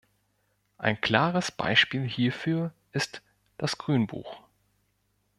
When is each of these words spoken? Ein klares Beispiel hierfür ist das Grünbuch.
Ein 0.79 0.99
klares 0.99 1.51
Beispiel 1.51 2.01
hierfür 2.07 2.73
ist 2.91 3.21
das 3.59 3.77
Grünbuch. 3.77 4.39